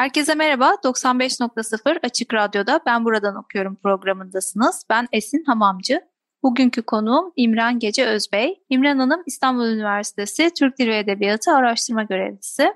[0.00, 0.76] Herkese merhaba.
[0.84, 4.84] 95.0 Açık Radyo'da Ben Buradan Okuyorum programındasınız.
[4.90, 6.00] Ben Esin Hamamcı.
[6.42, 8.62] Bugünkü konuğum İmran Gece Özbey.
[8.70, 12.72] İmran Hanım İstanbul Üniversitesi Türk Dili ve Edebiyatı Araştırma Görevlisi.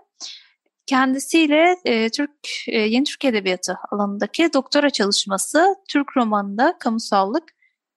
[0.87, 2.31] Kendisiyle e, Türk
[2.69, 7.45] e, Yeni Türk Edebiyatı alanındaki doktora çalışması Türk romanında kamusallık,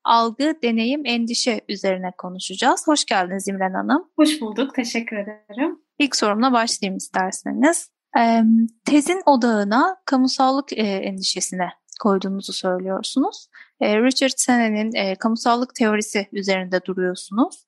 [0.04, 2.88] algı, deneyim, endişe üzerine konuşacağız.
[2.88, 4.10] Hoş geldiniz İmran Hanım.
[4.16, 4.76] Hoş bulduk.
[4.76, 5.80] Teşekkür ederim.
[6.00, 7.97] İlk sorumla başlayayım isterseniz.
[8.86, 13.48] Tezin odağına kamusallık e, endişesine koyduğunuzu söylüyorsunuz.
[13.82, 17.68] E, Richard Senne'nin e, kamusallık teorisi üzerinde duruyorsunuz.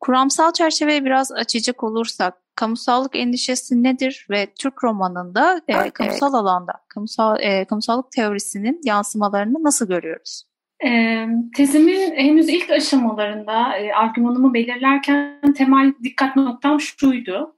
[0.00, 7.40] Kuramsal çerçeveyi biraz açacak olursak, kamusallık endişesi nedir ve Türk romanında e, kamusal alanda kamusal
[7.40, 10.44] e, kamusallık teorisinin yansımalarını nasıl görüyoruz?
[10.84, 17.56] E, tezimin henüz ilk aşamalarında e, argümanımı belirlerken temel dikkat noktam şuydu.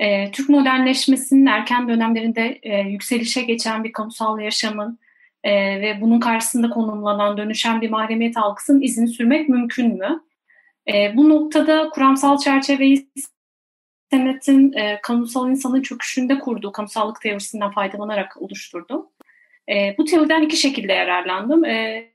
[0.00, 4.98] E, Türk modernleşmesinin erken dönemlerinde e, yükselişe geçen bir kamusal yaşamın
[5.44, 10.20] e, ve bunun karşısında konumlanan, dönüşen bir mahremiyet algısının izini sürmek mümkün mü?
[10.92, 13.10] E, bu noktada kuramsal çerçeveyi
[14.10, 19.06] senetin e, kamusal insanın çöküşünde kurduğu kamusallık teorisinden faydalanarak oluşturdum.
[19.68, 21.64] E, bu teoriden iki şekilde yararlandım.
[21.64, 22.10] E,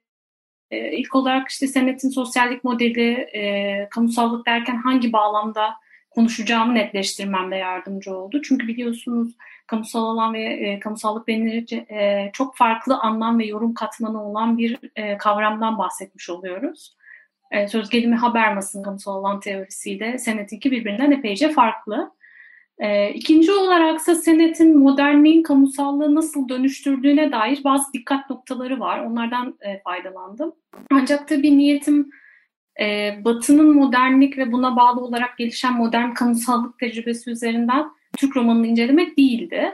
[0.71, 5.84] e, ilk olarak işte senetin sosyallik modeli, e, kamusallık derken hangi bağlamda
[6.15, 8.41] konuşacağımı netleştirmemde yardımcı oldu.
[8.41, 9.35] Çünkü biliyorsunuz
[9.67, 14.79] kamusal alan ve e, kamusallık denilince e, çok farklı anlam ve yorum katmanı olan bir
[14.95, 16.95] e, kavramdan bahsetmiş oluyoruz.
[17.51, 22.11] E, söz gelimi Habermas'ın kamusal alan teorisiyle senetinki birbirinden epeyce farklı.
[22.79, 28.99] E, ikinci olaraksa senetin modernliğin kamusallığı nasıl dönüştürdüğüne dair bazı dikkat noktaları var.
[28.99, 30.55] Onlardan e, faydalandım.
[30.91, 32.11] Ancak tabii niyetim
[32.81, 37.85] e, Batı'nın modernlik ve buna bağlı olarak gelişen modern kamusallık tecrübesi üzerinden
[38.17, 39.71] Türk romanını incelemek değildi.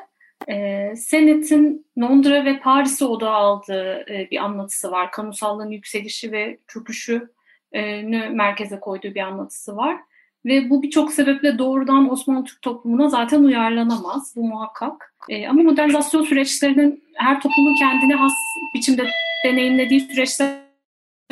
[0.47, 5.11] E, Senet'in Londra ve Paris'e odağı aldığı e, bir anlatısı var.
[5.11, 9.97] Kamusallığın yükselişi ve çöküşünü merkeze koyduğu bir anlatısı var.
[10.45, 14.33] Ve bu birçok sebeple doğrudan Osmanlı Türk toplumuna zaten uyarlanamaz.
[14.35, 15.13] Bu muhakkak.
[15.29, 18.33] E, ama modernizasyon süreçlerinin her toplumun kendine has
[18.75, 19.07] biçimde
[19.45, 20.70] deneyimlediği süreçler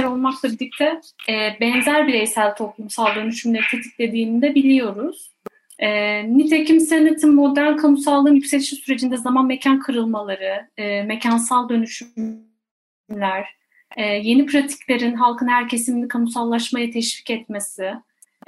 [0.06, 5.32] olmakla birlikte e, benzer bireysel toplumsal dönüşümleri tetiklediğini de biliyoruz.
[5.80, 5.90] E,
[6.38, 13.46] nitekim senetin modern kamusallığın yükselişi sürecinde zaman mekan kırılmaları, e, mekansal dönüşümler,
[13.98, 17.94] e, yeni pratiklerin halkın her kesimini kamusallaşmaya teşvik etmesi,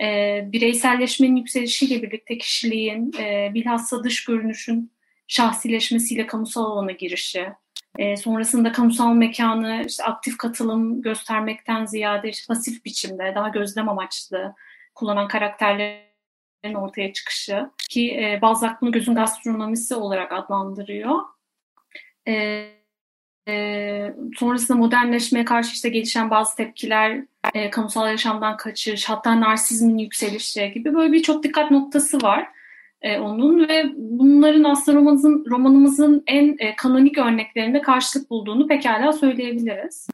[0.01, 4.91] e, bireyselleşmenin yükselişiyle birlikte kişiliğin, e, bilhassa dış görünüşün
[5.27, 7.47] şahsileşmesiyle kamusal alana girişi,
[7.97, 14.53] e, sonrasında kamusal mekanı işte aktif katılım göstermekten ziyade işte pasif biçimde daha gözlem amaçlı
[14.95, 21.19] kullanan karakterlerin ortaya çıkışı ki e, Balzac bunu gözün gastronomisi olarak adlandırıyor.
[22.27, 22.67] E,
[23.47, 30.71] e, sonrasında modernleşmeye karşı işte gelişen bazı tepkiler, e, kamusal yaşamdan kaçış, hatta narsizmin yükselişi
[30.73, 32.60] gibi böyle birçok dikkat noktası var
[33.01, 40.07] e, onun ve bunların aslında romanımızın, romanımızın en e, kanonik örneklerinde karşılık bulduğunu pekala söyleyebiliriz.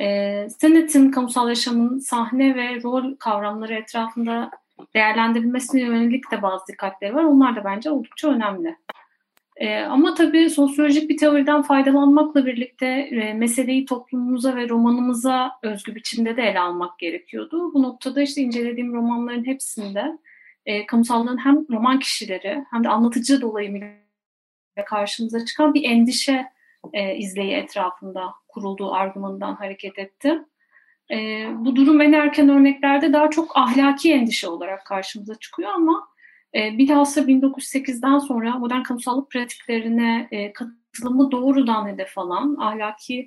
[0.00, 4.50] E, Senet'in kamusal yaşamın sahne ve rol kavramları etrafında
[4.94, 7.24] değerlendirilmesine yönelik de bazı dikkatleri var.
[7.24, 8.76] Onlar da bence oldukça önemli.
[9.56, 16.36] E, ama tabii sosyolojik bir teoriden faydalanmakla birlikte e, meseleyi toplumumuza ve romanımıza özgü biçimde
[16.36, 17.74] de ele almak gerekiyordu.
[17.74, 20.18] Bu noktada işte incelediğim romanların hepsinde
[20.66, 23.96] e, kamusallığın hem roman kişileri hem de anlatıcı dolayımıyla
[24.86, 26.46] karşımıza çıkan bir endişe
[26.92, 30.38] e, izleyi etrafında kurulduğu argümanından hareket etti.
[31.10, 36.08] E, bu durum en erken örneklerde daha çok ahlaki endişe olarak karşımıza çıkıyor ama
[36.54, 43.26] e, bilhassa 1908'den sonra modern kamusallık pratiklerine e, katılımı doğrudan hedef alan ahlaki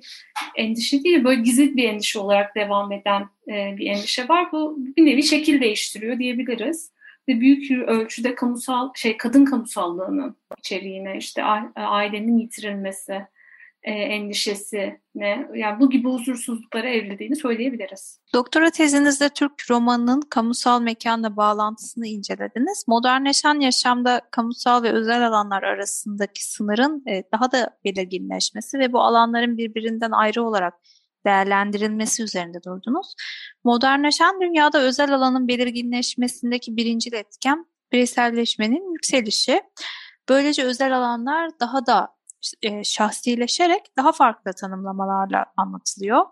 [0.56, 4.52] endişe değil, böyle gizli bir endişe olarak devam eden e, bir endişe var.
[4.52, 6.92] Bu bir nevi şekil değiştiriyor diyebiliriz
[7.28, 11.42] ve büyük ölçüde kamusal şey kadın kamusallığının içeriğine işte
[11.74, 13.26] ailenin yitirilmesi,
[13.82, 18.20] e, endişesi ne yani bu gibi huzursuzluklara evrildiğini söyleyebiliriz.
[18.34, 22.84] Doktora tezinizde Türk romanının kamusal mekanla bağlantısını incelediniz.
[22.88, 29.58] Modernleşen yaşamda kamusal ve özel alanlar arasındaki sınırın e, daha da belirginleşmesi ve bu alanların
[29.58, 30.74] birbirinden ayrı olarak
[31.26, 33.14] değerlendirilmesi üzerinde durdunuz.
[33.64, 39.62] Modernleşen dünyada özel alanın belirginleşmesindeki birinci etken bireyselleşmenin yükselişi.
[40.28, 42.20] Böylece özel alanlar daha da
[42.62, 46.26] e, şahsileşerek daha farklı tanımlamalarla anlatılıyor.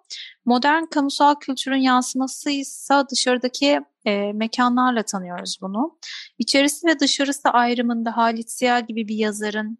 [0.44, 5.98] Modern kamusal kültürün yansıması ise dışarıdaki e, mekanlarla tanıyoruz bunu.
[6.38, 9.78] İçerisi ve dışarısı ayrımında Halit Ziya gibi bir yazarın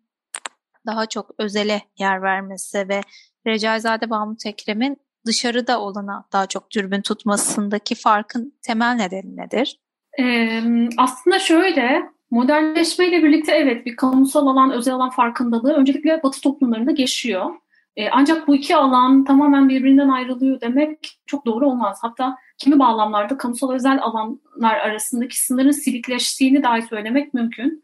[0.86, 3.00] daha çok özele yer vermesi ve
[3.46, 4.96] Recaizade Mahmut Ekrem'in
[5.26, 9.80] dışarıda olana daha çok dürbün tutmasındaki farkın temel nedeni nedir?
[10.20, 10.62] Ee,
[10.96, 17.50] aslında şöyle, modernleşmeyle birlikte evet bir kamusal alan, özel alan farkındalığı öncelikle Batı toplumlarında geçiyor.
[17.96, 21.98] Ee, ancak bu iki alan tamamen birbirinden ayrılıyor demek çok doğru olmaz.
[22.02, 27.82] Hatta kimi bağlamlarda kamusal özel alanlar arasındaki sınırın silikleştiğini dahi söylemek mümkün.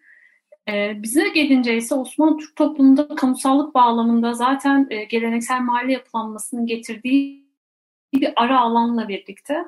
[0.68, 7.44] E, bize gelince ise Osmanlı Türk toplumunda kamusallık bağlamında zaten e, geleneksel mahalle yapılanmasının getirdiği
[8.14, 9.64] bir ara alanla birlikte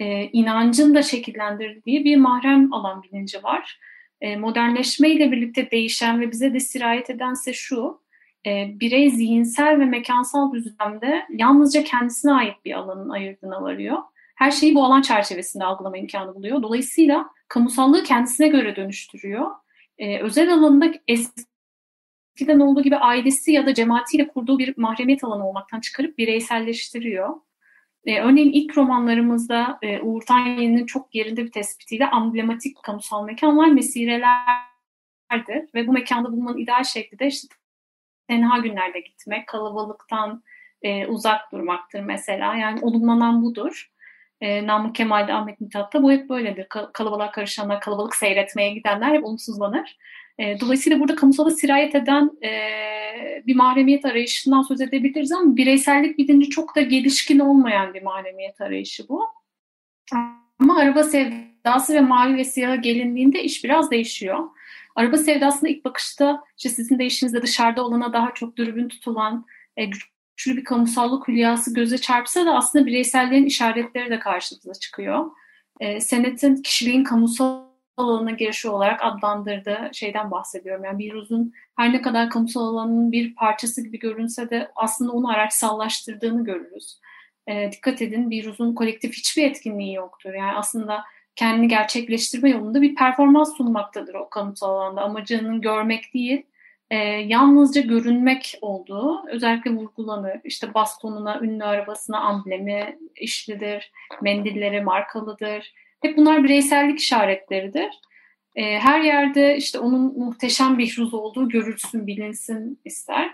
[0.00, 3.78] e, inancın da şekillendirdiği bir mahrem alan bilinci var.
[4.20, 8.00] E, modernleşmeyle birlikte değişen ve bize de sirayet edense şu,
[8.46, 13.98] e, birey zihinsel ve mekansal düzlemde yalnızca kendisine ait bir alanın ayırdığına varıyor.
[14.34, 16.62] Her şeyi bu alan çerçevesinde algılama imkanı buluyor.
[16.62, 19.50] Dolayısıyla kamusallığı kendisine göre dönüştürüyor
[20.02, 25.80] e, özel alanında eskiden olduğu gibi ailesi ya da cemaatiyle kurduğu bir mahremiyet alanı olmaktan
[25.80, 27.34] çıkarıp bireyselleştiriyor.
[28.04, 34.34] E, örneğin ilk romanlarımızda e, Uğur Tanyeli'nin çok yerinde bir tespitiyle amblematik kamusal mekanlar mesirelerdir
[35.74, 37.48] ve bu mekanda bulunmanın ideal şekli de işte
[38.28, 40.42] tenha günlerde gitmek, kalabalıktan
[40.82, 42.54] e, uzak durmaktır mesela.
[42.54, 43.91] Yani olumlanan budur.
[44.42, 46.66] E, Namık Kemal'de, Ahmet Mithat'ta bu hep böyledir.
[46.92, 49.98] Kalabalığa karışanlar, kalabalık seyretmeye gidenler hep olumsuzlanır.
[50.38, 52.50] E, dolayısıyla burada kamusala sirayet eden e,
[53.46, 59.08] bir mahremiyet arayışından söz edebiliriz ama bireysellik bilinci çok da gelişkin olmayan bir mahremiyet arayışı
[59.08, 59.22] bu.
[60.58, 64.38] Ama araba sevdası ve mavi ve siyaha gelindiğinde iş biraz değişiyor.
[64.96, 69.46] Araba sevdasında ilk bakışta işte sizin de işinizde dışarıda olana daha çok dürbün tutulan,
[69.76, 69.90] e,
[70.42, 75.30] güçlü bir kamusallık hülyası göze çarpsa da aslında bireysellerin işaretleri de karşımıza çıkıyor.
[75.80, 77.62] E, Senet'in kişiliğin kamusal
[77.96, 80.84] alanına girişi olarak adlandırdığı şeyden bahsediyorum.
[80.84, 85.28] Yani bir uzun her ne kadar kamusal alanın bir parçası gibi görünse de aslında onu
[85.28, 87.00] araçsallaştırdığını görürüz.
[87.46, 90.34] E, dikkat edin bir uzun kolektif hiçbir etkinliği yoktur.
[90.34, 91.04] Yani aslında
[91.36, 95.02] kendini gerçekleştirme yolunda bir performans sunmaktadır o kamusal alanda.
[95.02, 96.46] Amacının görmek değil,
[96.92, 96.96] e,
[97.26, 100.40] yalnızca görünmek olduğu özellikle vurgulanır.
[100.44, 103.92] İşte bastonuna, ünlü arabasına amblemi işlidir,
[104.22, 105.72] mendilleri markalıdır.
[106.02, 108.00] Hep bunlar bireysellik işaretleridir.
[108.56, 113.30] E, her yerde işte onun muhteşem bir ruz olduğu görülsün, bilinsin ister.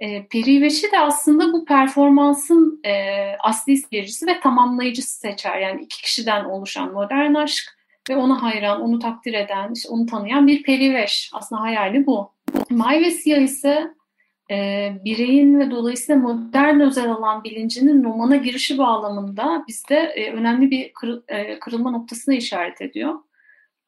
[0.00, 2.92] E, Periveş'i de aslında bu performansın e,
[3.40, 5.58] asli seyircisi ve tamamlayıcısı seçer.
[5.58, 7.78] Yani iki kişiden oluşan modern aşk
[8.10, 11.30] ve ona hayran, onu takdir eden, işte onu tanıyan bir periveş.
[11.34, 12.37] Aslında hayali bu.
[12.70, 13.94] May ve Siyah ise
[14.50, 20.92] e, bireyin ve dolayısıyla modern özel alan bilincinin romana girişi bağlamında bizde e, önemli bir
[20.92, 23.14] kır, e, kırılma noktasına işaret ediyor.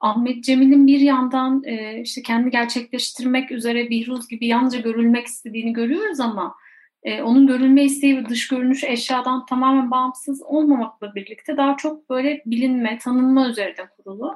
[0.00, 6.20] Ahmet Cemil'in bir yandan e, işte kendi gerçekleştirmek üzere Bihruz gibi yalnızca görülmek istediğini görüyoruz
[6.20, 6.54] ama
[7.02, 12.42] e, onun görülme isteği ve dış görünüş eşyadan tamamen bağımsız olmamakla birlikte daha çok böyle
[12.46, 14.34] bilinme, tanınma üzerinde kurulu.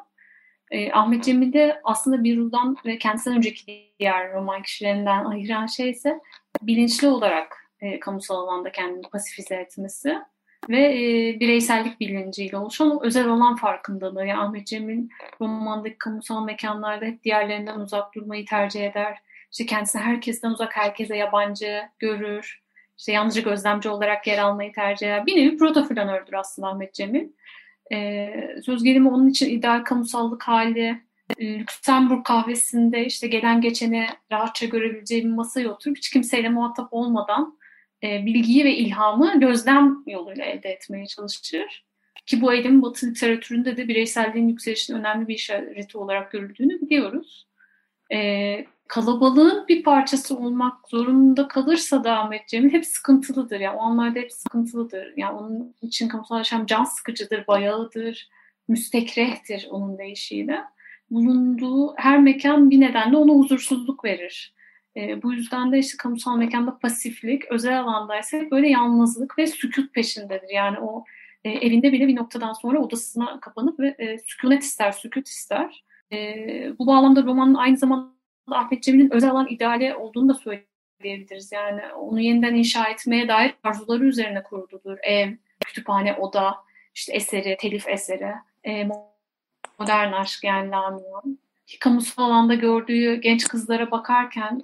[0.74, 6.20] E, Ahmet Cemil'i aslında bir ruhdan ve kendisinden önceki diğer roman kişilerinden ayıran şey ise
[6.62, 10.18] bilinçli olarak e, kamusal alanda kendini pasifize etmesi
[10.68, 14.26] ve e, bireysellik bilinciyle oluşan o özel olan farkındalığı.
[14.26, 15.08] Yani Ahmet Cemil
[15.40, 19.18] romandaki kamusal mekanlarda hep diğerlerinden uzak durmayı tercih eder.
[19.52, 22.62] İşte kendisini herkesten uzak, herkese yabancı görür.
[22.98, 25.26] İşte yalnızca gözlemci olarak yer almayı tercih eder.
[25.26, 27.28] Bir nevi protoflanördür aslında Ahmet Cemil.
[27.92, 28.30] E,
[28.64, 31.02] söz gelimi onun için ideal kamusallık hali,
[31.38, 37.58] e, Lüksemburg kahvesinde işte gelen geçeni rahatça görebileceği bir masaya oturup hiç kimseyle muhatap olmadan
[38.02, 41.84] e, bilgiyi ve ilhamı gözlem yoluyla elde etmeye çalışır.
[42.26, 47.48] Ki bu eğilimin Batı literatüründe de bireyselliğin yükselişinin önemli bir işareti olarak görüldüğünü biliyoruz.
[48.12, 53.60] E, kalabalığın bir parçası olmak zorunda kalırsa da Ahmet Cemil hep sıkıntılıdır.
[53.60, 55.12] Yani o anlarda hep sıkıntılıdır.
[55.16, 58.28] Yani onun için kamusal yaşam can sıkıcıdır, bayağıdır,
[58.68, 60.60] müstekrehtir onun deyişiyle.
[61.10, 64.54] Bulunduğu her mekan bir nedenle ona huzursuzluk verir.
[64.96, 70.50] E, bu yüzden de işte kamusal mekanda pasiflik, özel alandaysa böyle yalnızlık ve sükut peşindedir.
[70.54, 71.04] Yani o
[71.44, 75.84] e, evinde bile bir noktadan sonra odasına kapanıp ve e, sükunet ister, sükut ister.
[76.12, 76.18] E,
[76.78, 78.14] bu bağlamda romanın aynı zamanda
[78.50, 81.52] Ahmet Cemil'in özel alan ideali olduğunu da söyleyebiliriz.
[81.52, 84.98] Yani onu yeniden inşa etmeye dair arzuları üzerine kuruludur.
[85.02, 85.32] Ev,
[85.66, 86.56] kütüphane, oda,
[86.94, 88.32] işte eseri, telif eseri,
[88.64, 88.88] e,
[89.78, 91.22] modern aşk yani Lamia.
[91.80, 94.62] Kamusal alanda gördüğü genç kızlara bakarken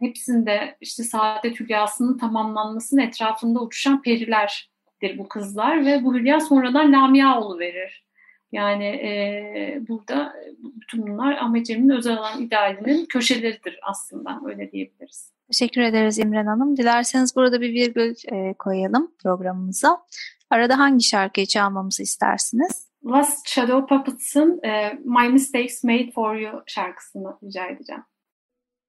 [0.00, 7.58] hepsinde işte saadet hülyasının tamamlanmasının etrafında uçuşan perilerdir bu kızlar ve bu hülya sonradan Lamia
[7.58, 8.04] verir.
[8.52, 10.32] Yani e, burada
[10.64, 15.32] bütün bunlar Ahmet Cemil'in özel alan idealinin köşeleridir aslında öyle diyebiliriz.
[15.52, 16.76] Teşekkür ederiz İmren Hanım.
[16.76, 20.02] Dilerseniz burada bir virgül e, koyalım programımıza.
[20.50, 22.88] Arada hangi şarkıyı çalmamızı istersiniz?
[23.06, 28.02] Last Shadow Puppets'ın e, My Mistakes Made For You şarkısını rica edeceğim.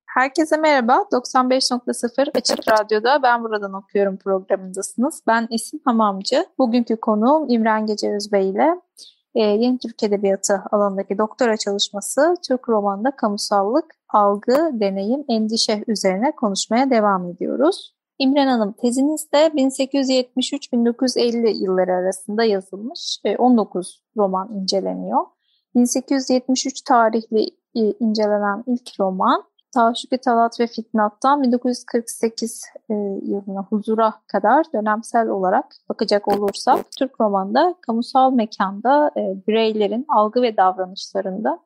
[0.06, 0.94] Herkese merhaba.
[0.94, 5.24] 95.0 Açık Radyo'da Ben Buradan Okuyorum programındasınız.
[5.28, 6.46] Ben Esin Hamamcı.
[6.58, 8.76] Bugünkü konuğum İmren Gece Özbey ile
[9.36, 16.90] e, Yeni Türk Edebiyatı alanındaki doktora çalışması Türk romanında kamusallık, algı, deneyim, endişe üzerine konuşmaya
[16.90, 17.94] devam ediyoruz.
[18.20, 25.26] İmren Hanım tezinizde 1873-1950 yılları arasında yazılmış 19 roman inceleniyor.
[25.76, 35.28] 1873 tarihli incelenen ilk roman Taşuki Talat ve Fitnat'tan 1948 e, yılına huzura kadar dönemsel
[35.28, 41.60] olarak bakacak olursak Türk romanda kamusal mekanda e, bireylerin algı ve davranışlarında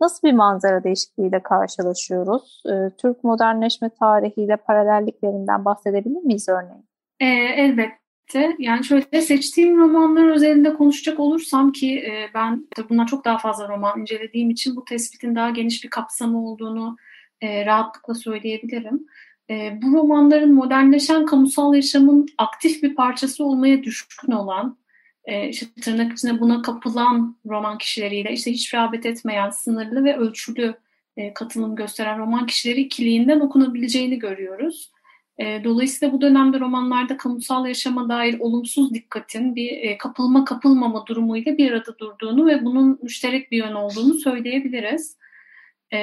[0.00, 2.62] nasıl bir manzara değişikliğiyle karşılaşıyoruz?
[2.66, 6.84] E, Türk modernleşme tarihiyle paralelliklerinden bahsedebilir miyiz örneğin?
[7.20, 7.26] E,
[7.62, 8.56] elbette.
[8.58, 14.00] Yani şöyle seçtiğim romanlar üzerinde konuşacak olursam ki e, ben bundan çok daha fazla roman
[14.00, 16.96] incelediğim için bu tespitin daha geniş bir kapsamı olduğunu
[17.42, 19.06] e, rahatlıkla söyleyebilirim.
[19.50, 24.78] E, bu romanların modernleşen kamusal yaşamın aktif bir parçası olmaya düşkün olan,
[25.24, 30.74] e, işte tırnak içinde buna kapılan roman kişileriyle işte hiç rağbet etmeyen, sınırlı ve ölçülü
[31.16, 34.92] e, katılım gösteren roman kişileri ikiliğinden okunabileceğini görüyoruz.
[35.38, 41.58] E, dolayısıyla bu dönemde romanlarda kamusal yaşama dair olumsuz dikkatin bir e, kapılma kapılmama durumuyla
[41.58, 45.16] bir arada durduğunu ve bunun müşterek bir yön olduğunu söyleyebiliriz.
[45.92, 45.98] E,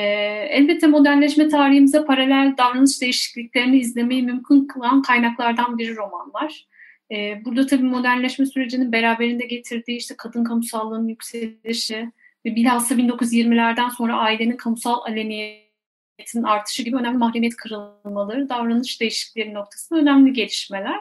[0.50, 6.68] elbette modernleşme tarihimize paralel davranış değişikliklerini izlemeyi mümkün kılan kaynaklardan biri romanlar.
[7.12, 12.12] E, burada tabii modernleşme sürecinin beraberinde getirdiği işte kadın kamusallığının yükselişi
[12.46, 20.00] ve bilhassa 1920'lerden sonra ailenin kamusal aleniyetin artışı gibi önemli mahremiyet kırılmaları, davranış değişiklikleri noktasında
[20.00, 21.00] önemli gelişmeler.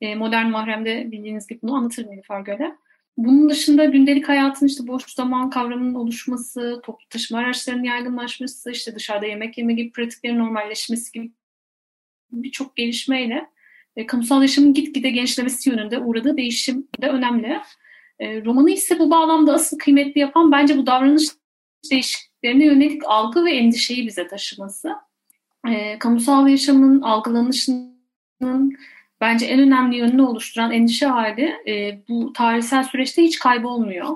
[0.00, 2.76] E, modern mahremde bildiğiniz gibi bunu anlatır Nilüfer Göle.
[3.16, 9.26] Bunun dışında gündelik hayatın işte boş zaman kavramının oluşması, toplu taşıma araçlarının yaygınlaşması, işte dışarıda
[9.26, 11.32] yemek yeme gibi pratiklerin normalleşmesi gibi
[12.32, 13.46] birçok gelişmeyle
[13.96, 17.60] e, kamusal yaşamın gitgide gençlemesi yönünde uğradığı değişim de önemli.
[18.18, 21.24] E, romanı ise bu bağlamda asıl kıymetli yapan bence bu davranış
[21.90, 24.92] değişikliklerine yönelik algı ve endişeyi bize taşıması.
[25.68, 28.76] E, kamusal yaşamın algılanışının
[29.24, 34.08] bence en önemli yönünü oluşturan endişe hali e, bu tarihsel süreçte hiç kaybolmuyor.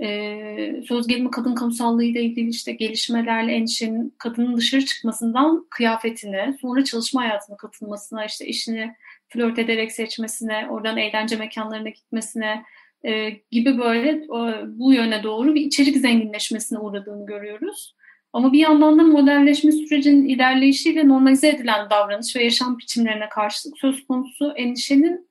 [0.00, 6.84] E, söz gelimi kadın kamusallığı ile ilgili işte gelişmelerle endişenin kadının dışarı çıkmasından kıyafetine, sonra
[6.84, 8.94] çalışma hayatına katılmasına, işte işini
[9.28, 12.64] flört ederek seçmesine, oradan eğlence mekanlarına gitmesine
[13.04, 17.94] e, gibi böyle e, bu yöne doğru bir içerik zenginleşmesine uğradığını görüyoruz.
[18.34, 24.06] Ama bir yandan da modernleşme sürecinin ilerleyişiyle normalize edilen davranış ve yaşam biçimlerine karşılık söz
[24.06, 25.28] konusu endişenin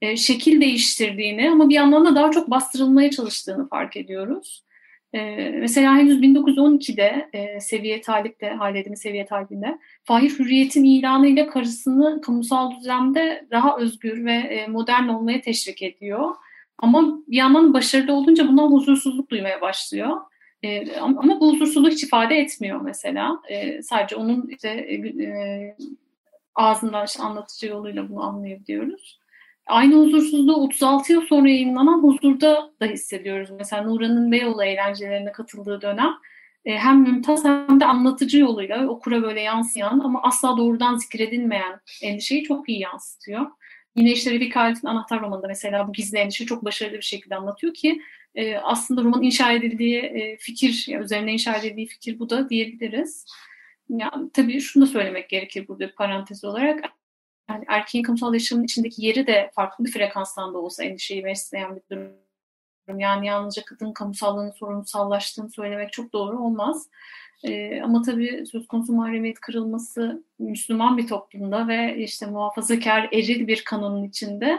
[0.00, 4.64] e, şekil değiştirdiğini ama bir yandan da daha çok bastırılmaya çalıştığını fark ediyoruz.
[5.12, 12.70] E, mesela henüz 1912'de e, Seviye Talip'te, Halidemi Seviye Talip'inde Fahir Hürriyet'in ilanıyla karısını kamusal
[12.70, 16.34] düzlemde daha özgür ve e, modern olmaya teşvik ediyor.
[16.78, 20.16] Ama bir yandan başarılı olunca bundan huzursuzluk duymaya başlıyor.
[20.62, 23.40] E, ama, bu huzursuzluk hiç ifade etmiyor mesela.
[23.48, 25.76] E, sadece onun işte e, e,
[26.54, 29.18] ağzından işte anlatıcı yoluyla bunu anlayabiliyoruz.
[29.66, 33.50] Aynı huzursuzluğu 36 yıl sonra yayınlanan Huzur'da da hissediyoruz.
[33.58, 36.14] Mesela Nura'nın Beyoğlu eğlencelerine katıldığı dönem
[36.64, 42.42] e, hem mümtaz hem de anlatıcı yoluyla okura böyle yansıyan ama asla doğrudan zikredilmeyen endişeyi
[42.42, 43.46] çok iyi yansıtıyor.
[43.96, 47.74] Yine işte Refik Halit'in Anahtar romanında mesela bu gizli endişe çok başarılı bir şekilde anlatıyor
[47.74, 48.00] ki
[48.34, 53.26] e, aslında roman inşa edildiği e, fikir, yani üzerine inşa edildiği fikir bu da diyebiliriz.
[53.88, 56.84] Yani, tabii şunu da söylemek gerekir burada bir parantez olarak.
[57.50, 61.82] Yani erkeğin kamusal yaşamın içindeki yeri de farklı bir frekanstan da olsa endişeyi besleyen bir
[61.90, 62.12] durum
[62.98, 66.88] Yani yalnızca kadın kamusallığının sorunsallaştığını söylemek çok doğru olmaz.
[67.44, 73.64] E, ama tabii söz konusu mahremiyet kırılması Müslüman bir toplumda ve işte muhafazakar eril bir
[73.64, 74.58] kanunun içinde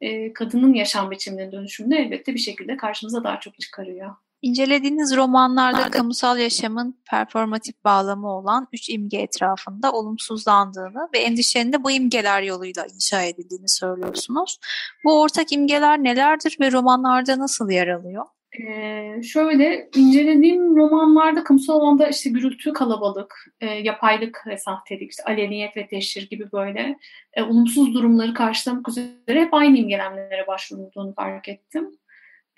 [0.00, 4.14] e, kadının yaşam biçimine dönüşümünü elbette bir şekilde karşımıza daha çok çıkarıyor.
[4.42, 5.90] İncelediğiniz romanlarda Nerede?
[5.90, 12.86] kamusal yaşamın performatif bağlamı olan üç imge etrafında olumsuzlandığını ve endişenin de bu imgeler yoluyla
[12.94, 14.58] inşa edildiğini söylüyorsunuz.
[15.04, 18.24] Bu ortak imgeler nelerdir ve romanlarda nasıl yer alıyor?
[18.60, 25.76] Ee, şöyle incelediğim romanlarda kamusal alanda işte gürültü, kalabalık, e, yapaylık ve sahtelik, işte aleniyet
[25.76, 26.98] ve teşhir gibi böyle
[27.34, 31.90] e, olumsuz durumları karşılamak üzere hep aynı imgelenmelere başvurulduğunu fark ettim.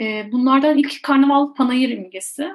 [0.01, 2.49] E, bunlardan ilk karnaval panayır imgesi.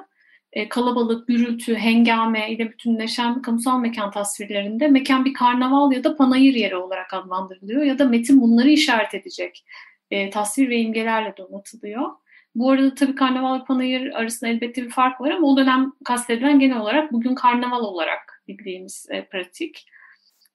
[0.52, 6.54] E, kalabalık, gürültü, hengame ile bütünleşen kamusal mekan tasvirlerinde mekan bir karnaval ya da panayır
[6.54, 9.64] yeri olarak adlandırılıyor ya da metin bunları işaret edecek
[10.10, 12.10] e, tasvir ve imgelerle donatılıyor.
[12.54, 16.80] Bu arada tabii karnaval panayır arasında elbette bir fark var ama o dönem kastedilen genel
[16.80, 19.86] olarak bugün karnaval olarak bildiğimiz e, pratik.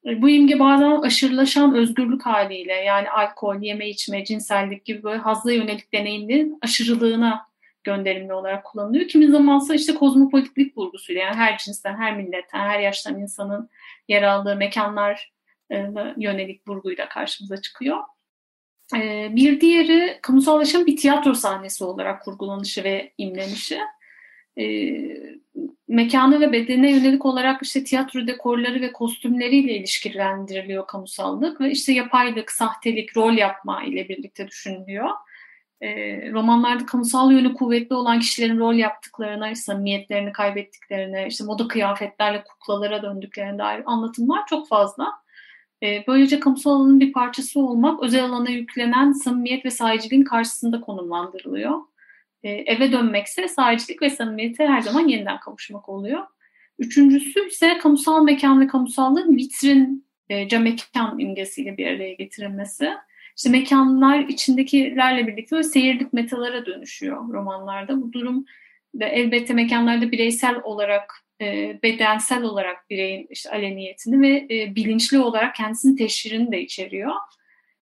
[0.05, 5.51] E, bu imge bazen aşırılaşan özgürlük haliyle yani alkol, yeme içme, cinsellik gibi böyle hazla
[5.51, 7.49] yönelik deneyimlerin aşırılığına
[7.83, 9.07] gönderimli olarak kullanılıyor.
[9.07, 13.69] Kimi zamansa işte kozmopolitlik vurgusuyla yani her cinsten, her milletten, her yaştan insanın
[14.07, 15.31] yer aldığı mekanlar
[15.71, 15.85] e,
[16.17, 17.97] yönelik vurguyla karşımıza çıkıyor.
[19.36, 23.79] Bir diğeri kamusallaşan bir tiyatro sahnesi olarak kurgulanışı ve imlenişi
[24.60, 24.93] e,
[25.88, 32.51] mekanı ve bedene yönelik olarak işte tiyatro dekorları ve kostümleriyle ilişkilendiriliyor kamusallık ve işte yapaylık,
[32.51, 35.10] sahtelik, rol yapma ile birlikte düşünülüyor.
[36.34, 43.58] Romanlarda kamusal yönü kuvvetli olan kişilerin rol yaptıklarına, samimiyetlerini kaybettiklerine, işte moda kıyafetlerle kuklalara döndüklerine
[43.58, 45.13] dair anlatımlar çok fazla.
[45.83, 51.79] E, böylece kamusal alanın bir parçası olmak özel alana yüklenen samimiyet ve sahiciliğin karşısında konumlandırılıyor.
[52.43, 56.24] E, eve dönmekse sahicilik ve samimiyete her zaman yeniden kavuşmak oluyor.
[56.79, 62.93] Üçüncüsü ise kamusal mekan ve kamusallığın vitrin, e, cam mekan imgesiyle bir araya getirilmesi.
[63.38, 68.01] İşte mekanlar içindekilerle birlikte seyirlik metalara dönüşüyor romanlarda.
[68.01, 68.45] Bu durum
[68.95, 75.56] ve elbette mekanlarda bireysel olarak, e, bedensel olarak bireyin işte aleniyetini ve e, bilinçli olarak
[75.56, 77.12] kendisinin teşhirini de içeriyor.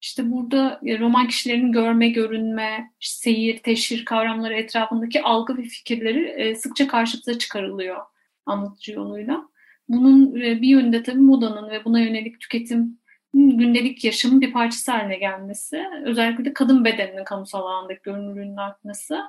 [0.01, 6.88] İşte burada e, roman kişilerin görme, görünme, seyir, teşhir kavramları etrafındaki algı ve fikirleri sıkça
[6.88, 7.97] karşımıza çıkarılıyor
[8.45, 9.49] anlatıcı yoluyla.
[9.89, 12.99] Bunun bir yönde tabii modanın ve buna yönelik tüketim
[13.34, 19.19] gündelik yaşamın bir parçası haline gelmesi, özellikle de kadın bedeninin kamusal alandaki görünürlüğünün artması,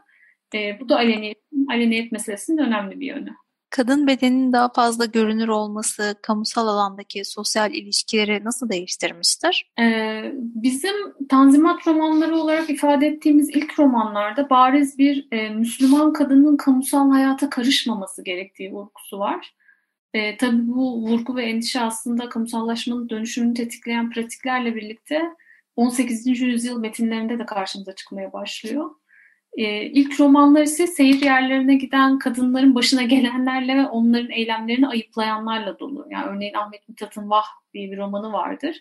[0.81, 1.39] bu da aleniyet,
[1.71, 3.31] aleniyet meselesinin önemli bir yönü
[3.77, 9.73] kadın bedeninin daha fazla görünür olması kamusal alandaki sosyal ilişkileri nasıl değiştirmiştir?
[9.81, 10.95] Ee, bizim
[11.29, 18.25] Tanzimat romanları olarak ifade ettiğimiz ilk romanlarda bariz bir e, Müslüman kadının kamusal hayata karışmaması
[18.25, 19.55] gerektiği vurgusu var.
[20.15, 25.23] E, tabii bu vurgu ve endişe aslında kamusallaşmanın dönüşümünü tetikleyen pratiklerle birlikte
[25.77, 26.27] 18.
[26.27, 28.91] yüzyıl metinlerinde de karşımıza çıkmaya başlıyor.
[29.57, 36.07] E, ilk romanlar ise seyir yerlerine giden kadınların başına gelenlerle ve onların eylemlerini ayıplayanlarla dolu.
[36.11, 38.77] Yani örneğin Ahmet Mithat'ın Vah diye bir romanı vardır.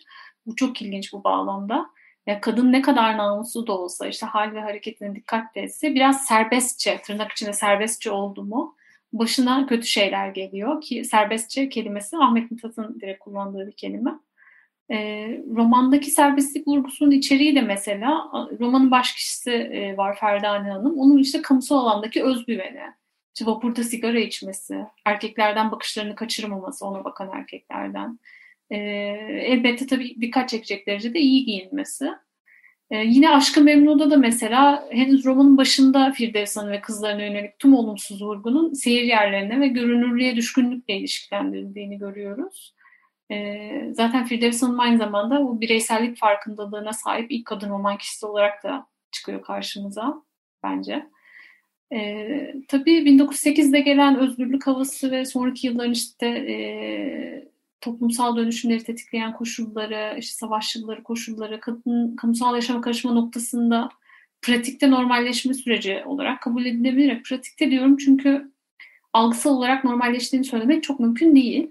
[0.46, 1.86] Bu çok ilginç bu bağlamda.
[2.26, 7.02] Ya kadın ne kadar namuslu da olsa işte hal ve hareketine dikkat etse biraz serbestçe,
[7.04, 8.76] tırnak içinde serbestçe oldu mu
[9.12, 14.10] başına kötü şeyler geliyor ki serbestçe kelimesi Ahmet Mithat'ın direkt kullandığı bir kelime.
[14.90, 14.96] E,
[15.56, 20.98] romandaki serbestlik vurgusunun içeriği de mesela romanın baş kişisi e, var Ferdane Hanım.
[20.98, 22.82] Onun işte kamusal alandaki özgüveni.
[23.34, 28.18] İşte vapurda sigara içmesi, erkeklerden bakışlarını kaçırmaması ona bakan erkeklerden.
[28.70, 28.76] E,
[29.46, 32.10] elbette tabii dikkat çekecek derecede iyi giyinmesi.
[32.90, 37.74] E, yine Aşkı Memnu'da da mesela henüz romanın başında Firdevs Hanım ve kızlarına yönelik tüm
[37.74, 42.75] olumsuz vurgunun seyir yerlerine ve görünürlüğe düşkünlükle ilişkilendirildiğini görüyoruz.
[43.30, 48.64] E, zaten Firdevs Hanım aynı zamanda bu bireysellik farkındalığına sahip ilk kadın roman kişisi olarak
[48.64, 50.22] da çıkıyor karşımıza
[50.62, 51.06] bence.
[51.92, 57.48] E, tabii 1908'de gelen özgürlük havası ve sonraki yılların işte e,
[57.80, 63.88] toplumsal dönüşümleri tetikleyen koşulları, işte savaş yılları koşulları, kadın kamusal yaşama karışma noktasında
[64.42, 67.22] pratikte normalleşme süreci olarak kabul edilebilir.
[67.22, 68.50] Pratikte diyorum çünkü
[69.12, 71.70] algısal olarak normalleştiğini söylemek çok mümkün değil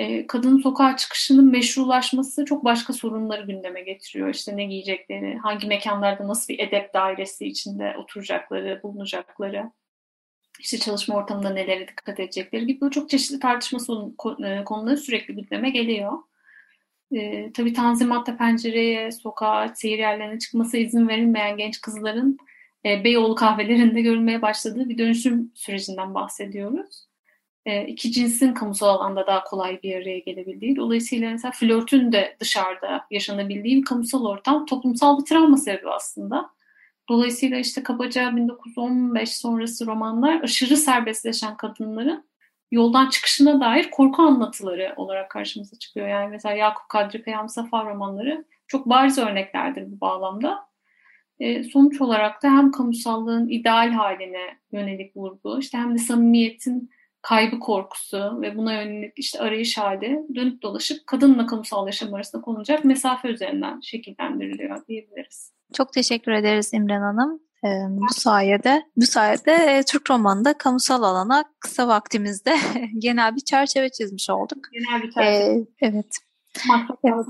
[0.00, 4.28] e, kadının sokağa çıkışının meşrulaşması çok başka sorunları gündeme getiriyor.
[4.28, 9.70] İşte ne giyeceklerini, hangi mekanlarda nasıl bir edep dairesi içinde oturacakları, bulunacakları,
[10.60, 13.78] işte çalışma ortamında nelere dikkat edecekleri gibi çok çeşitli tartışma
[14.46, 16.12] e, konuları sürekli gündeme geliyor.
[17.12, 22.38] E, tabii tanzimatta pencereye, sokağa, seyir yerlerine çıkması izin verilmeyen genç kızların
[22.84, 27.09] e, Beyoğlu kahvelerinde görülmeye başladığı bir dönüşüm sürecinden bahsediyoruz.
[27.66, 30.76] E, iki cinsin kamusal alanda daha kolay bir araya gelebildiği.
[30.76, 36.50] Dolayısıyla mesela flörtün de dışarıda yaşanabildiği bir kamusal ortam toplumsal bir travma sebebi aslında.
[37.08, 42.24] Dolayısıyla işte kabaca 1915 sonrası romanlar aşırı serbestleşen kadınların
[42.70, 46.08] yoldan çıkışına dair korku anlatıları olarak karşımıza çıkıyor.
[46.08, 50.70] Yani mesela Yakup Kadri Peyam Safa romanları çok bariz örneklerdir bu bağlamda.
[51.40, 56.90] E, sonuç olarak da hem kamusallığın ideal haline yönelik vurgu, işte hem de samimiyetin
[57.22, 62.84] kaybı korkusu ve buna yönelik işte arayış hali dönüp dolaşıp kadınla kamusal yaşam arasında konulacak
[62.84, 65.52] mesafe üzerinden şekillendiriliyor diyebiliriz.
[65.74, 67.40] Çok teşekkür ederiz İmren Hanım.
[67.64, 72.56] Ee, bu sayede bu sayede e, Türk romanında kamusal alana kısa vaktimizde
[72.98, 74.68] genel bir çerçeve çizmiş olduk.
[74.72, 75.52] Genel bir çerçeve.
[75.52, 76.16] Ee, evet.
[77.04, 77.26] evet.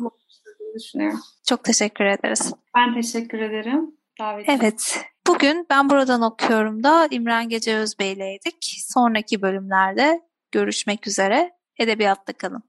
[0.74, 1.20] düşünüyorum.
[1.48, 2.52] Çok teşekkür ederiz.
[2.76, 3.94] Ben teşekkür ederim.
[4.20, 5.04] Davet evet.
[5.26, 8.76] Bugün ben buradan okuyorum da İmran Gece Özbey'leydik.
[8.88, 10.20] Sonraki bölümlerde
[10.52, 11.52] görüşmek üzere.
[11.78, 12.62] Edebiyatta kalın.